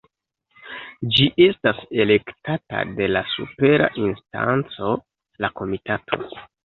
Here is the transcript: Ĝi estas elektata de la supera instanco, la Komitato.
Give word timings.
Ĝi 1.17 1.25
estas 1.47 1.83
elektata 2.05 2.81
de 3.01 3.09
la 3.11 3.23
supera 3.35 3.91
instanco, 4.07 4.95
la 5.47 5.53
Komitato. 5.61 6.23